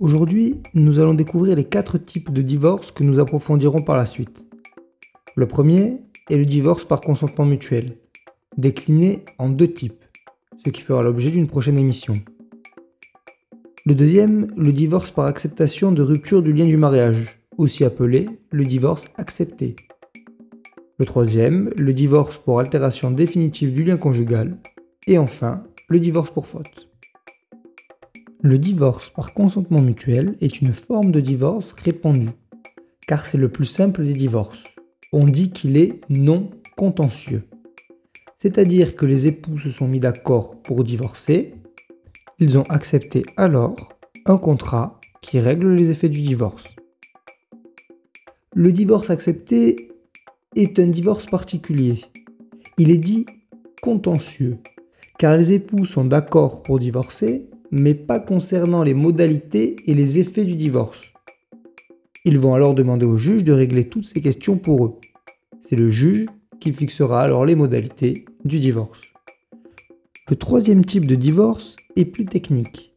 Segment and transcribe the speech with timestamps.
[0.00, 4.46] Aujourd'hui, nous allons découvrir les quatre types de divorce que nous approfondirons par la suite.
[5.34, 5.98] Le premier
[6.30, 7.96] est le divorce par consentement mutuel,
[8.56, 10.04] décliné en deux types,
[10.64, 12.20] ce qui fera l'objet d'une prochaine émission.
[13.86, 18.64] Le deuxième, le divorce par acceptation de rupture du lien du mariage, aussi appelé le
[18.66, 19.74] divorce accepté.
[20.98, 24.58] Le troisième, le divorce pour altération définitive du lien conjugal.
[25.08, 26.87] Et enfin, le divorce pour faute.
[28.40, 32.30] Le divorce par consentement mutuel est une forme de divorce répandue,
[33.06, 34.64] car c'est le plus simple des divorces.
[35.12, 37.44] On dit qu'il est non contentieux.
[38.38, 41.54] C'est-à-dire que les époux se sont mis d'accord pour divorcer
[42.40, 46.64] ils ont accepté alors un contrat qui règle les effets du divorce.
[48.54, 49.90] Le divorce accepté
[50.54, 52.04] est un divorce particulier.
[52.78, 53.26] Il est dit
[53.82, 54.58] contentieux,
[55.18, 60.44] car les époux sont d'accord pour divorcer, mais pas concernant les modalités et les effets
[60.44, 61.12] du divorce.
[62.24, 64.94] Ils vont alors demander au juge de régler toutes ces questions pour eux.
[65.60, 66.26] C'est le juge
[66.60, 69.00] qui fixera alors les modalités du divorce.
[70.28, 72.94] Le troisième type de divorce est plus technique.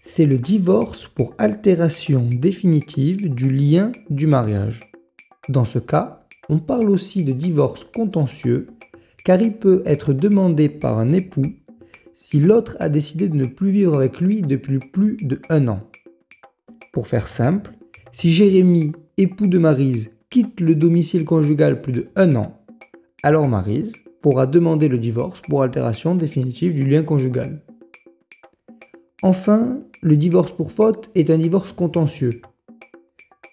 [0.00, 4.90] C'est le divorce pour altération définitive du lien du mariage.
[5.48, 8.66] Dans ce cas, on parle aussi de divorce contentieux
[9.24, 11.46] car il peut être demandé par un époux
[12.14, 15.80] si l'autre a décidé de ne plus vivre avec lui depuis plus de un an.
[16.92, 17.72] Pour faire simple,
[18.12, 22.60] si Jérémy, époux de Marise, quitte le domicile conjugal plus de un an,
[23.22, 27.62] alors Marise pourra demander le divorce pour altération définitive du lien conjugal.
[29.22, 32.42] Enfin, le divorce pour faute est un divorce contentieux.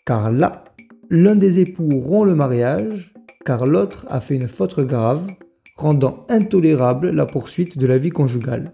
[0.06, 0.66] Car là,
[1.10, 3.14] l'un des époux rompt le mariage
[3.46, 5.26] car l'autre a fait une faute grave,
[5.82, 8.74] rendant intolérable la poursuite de la vie conjugale.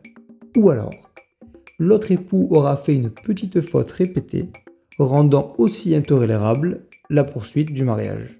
[0.58, 0.94] Ou alors,
[1.80, 4.50] l'autre époux aura fait une petite faute répétée,
[5.00, 8.38] rendant aussi intolérable la poursuite du mariage.